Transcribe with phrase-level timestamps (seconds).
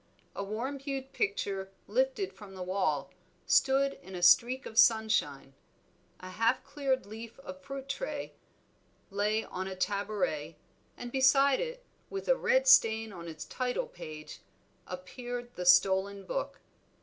[0.35, 3.11] A warm hued picture lifted from the wall
[3.45, 5.53] stood in a streak of sunshine;
[6.21, 7.99] a half cleared leaf of fruit
[9.11, 10.55] lay on a taboret,
[10.97, 14.39] and beside it, with a red stain on its title page,
[14.87, 16.61] appeared the stolen book.